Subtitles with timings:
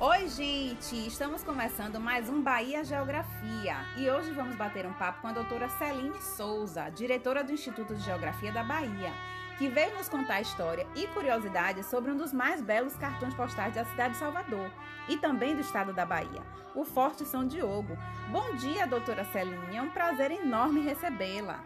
[0.00, 1.06] Oi, gente!
[1.06, 5.68] Estamos começando mais um Bahia Geografia e hoje vamos bater um papo com a doutora
[5.68, 9.12] Celine Souza, diretora do Instituto de Geografia da Bahia,
[9.56, 13.84] que veio nos contar história e curiosidades sobre um dos mais belos cartões postais da
[13.84, 14.68] cidade de Salvador
[15.08, 16.42] e também do estado da Bahia,
[16.74, 17.96] o Forte São Diogo.
[18.32, 21.60] Bom dia, doutora Celine, é um prazer enorme recebê-la.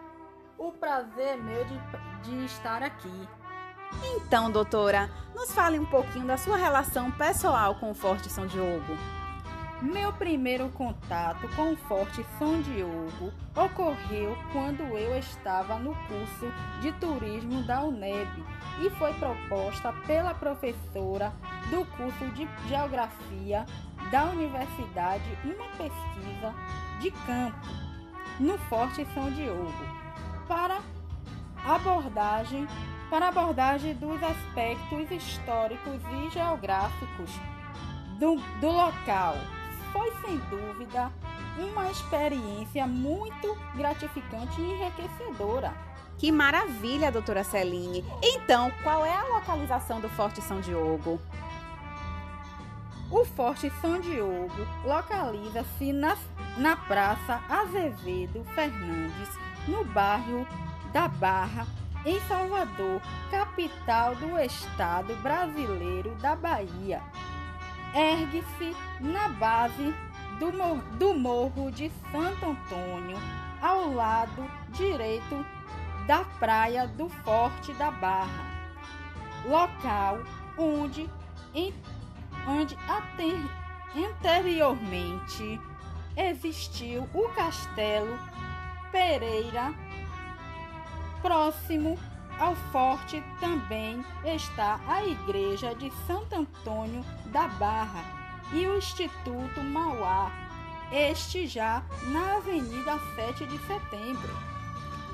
[0.59, 1.81] O prazer é meu de,
[2.25, 3.29] de estar aqui.
[4.03, 8.97] Então, doutora, nos fale um pouquinho da sua relação pessoal com o Forte São Diogo.
[9.81, 16.91] Meu primeiro contato com o Forte São Diogo ocorreu quando eu estava no curso de
[16.95, 18.45] turismo da UNEB
[18.81, 21.33] e foi proposta pela professora
[21.71, 23.65] do curso de Geografia
[24.11, 26.55] da universidade uma pesquisa
[27.01, 27.67] de campo
[28.41, 29.73] no Forte São Diogo
[30.49, 30.81] para
[31.75, 32.67] abordagem
[33.11, 37.31] para abordagem dos aspectos históricos e geográficos
[38.19, 39.35] do, do local.
[39.93, 41.11] Foi sem dúvida
[41.59, 45.75] uma experiência muito gratificante e enriquecedora.
[46.19, 48.05] Que maravilha, doutora Celine!
[48.23, 51.21] Então, qual é a localização do Forte São Diogo?
[53.11, 56.17] O Forte São Diogo localiza-se na,
[56.57, 59.29] na Praça Azevedo Fernandes,
[59.67, 60.47] no bairro
[60.93, 61.67] da Barra,
[62.05, 63.01] em Salvador,
[63.31, 67.03] capital do estado brasileiro da Bahia.
[67.95, 69.95] Ergue-se na base
[70.39, 73.19] do, mor do Morro de Santo Antônio,
[73.61, 75.45] ao lado direito
[76.07, 78.45] da praia do Forte da Barra,
[79.45, 80.21] local
[80.57, 81.11] onde,
[81.55, 81.75] em,
[82.47, 82.77] onde
[83.95, 85.61] anteriormente
[86.17, 88.19] existiu o Castelo
[88.91, 89.75] Pereira
[91.23, 91.99] Próximo
[92.39, 98.05] ao forte também está a Igreja de Santo Antônio da Barra
[98.53, 100.31] e o Instituto Mauá,
[100.93, 104.31] este já na Avenida 7 de Setembro.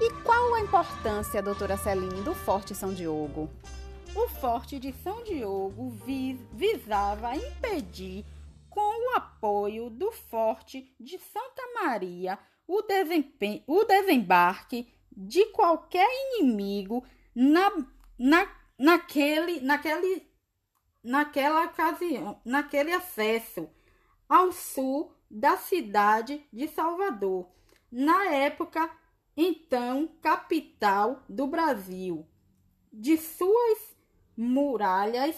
[0.01, 3.49] E qual a importância, doutora Celine, do Forte São Diogo?
[4.15, 8.25] O Forte de São Diogo vis visava impedir,
[8.69, 12.39] com o apoio do Forte de Santa Maria,
[12.69, 12.83] o,
[13.67, 17.05] o desembarque de qualquer inimigo
[17.35, 17.71] na,
[18.19, 18.49] na,
[18.79, 20.27] naquele, naquele,
[21.03, 23.69] naquela ocasião, naquele acesso
[24.29, 27.49] ao sul da cidade de Salvador,
[27.91, 28.91] na época
[29.37, 32.27] então capital do Brasil.
[32.93, 33.97] De suas
[34.37, 35.37] muralhas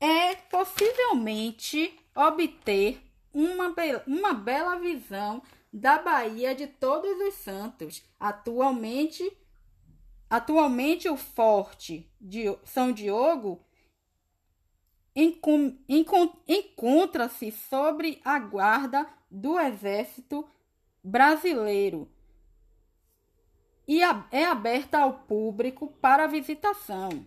[0.00, 8.04] é possivelmente obter uma, be uma bela visão da Bahia de Todos os Santos.
[8.20, 9.36] Atualmente,
[10.28, 13.64] atualmente o Forte de São Diogo
[16.48, 20.48] encontra-se sobre a guarda do Exército
[21.02, 22.10] Brasileiro
[23.86, 24.00] e
[24.30, 27.26] é aberta ao público para visitação.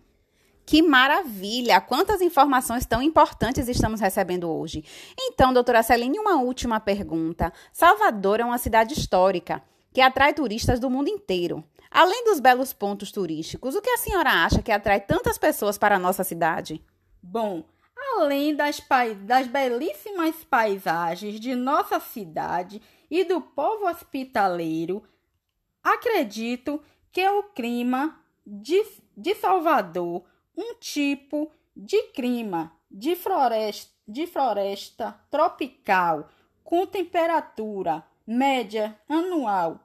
[0.66, 1.80] Que maravilha!
[1.80, 4.84] Quantas informações tão importantes estamos recebendo hoje.
[5.16, 7.52] Então, doutora Celine, uma última pergunta.
[7.72, 9.62] Salvador é uma cidade histórica
[9.92, 11.62] que atrai turistas do mundo inteiro.
[11.88, 15.94] Além dos belos pontos turísticos, o que a senhora acha que atrai tantas pessoas para
[15.94, 16.84] a nossa cidade?
[17.22, 17.62] Bom,
[18.16, 18.82] além das,
[19.20, 25.00] das belíssimas paisagens de nossa cidade e do povo hospitaleiro,
[25.82, 28.84] acredito que o clima de,
[29.16, 30.24] de Salvador
[30.56, 36.28] um tipo de clima de floresta, de floresta tropical
[36.64, 39.80] com temperatura média anual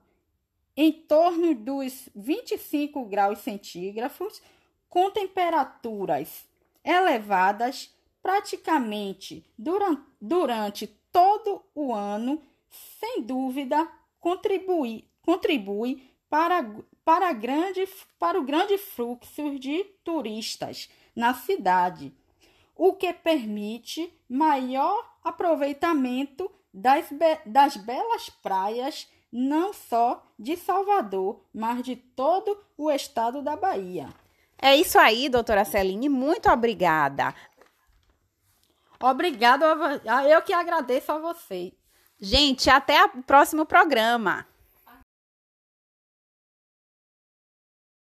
[0.75, 4.41] em torno dos 25 graus centígrados,
[4.89, 6.47] com temperaturas
[6.83, 12.41] elevadas praticamente durante, durante todo o ano,
[12.99, 13.88] sem dúvida
[14.19, 16.66] contribui, contribui para
[17.03, 17.86] para, grande,
[18.18, 22.14] para o grande fluxo de turistas na cidade,
[22.75, 31.83] o que permite maior aproveitamento das, be das belas praias, não só de Salvador, mas
[31.83, 34.07] de todo o estado da Bahia.
[34.57, 37.36] É isso aí, doutora Celine, muito obrigada.
[39.01, 39.66] Obrigado,
[40.30, 41.74] eu que agradeço a você.
[42.19, 44.45] Gente, até o próximo programa.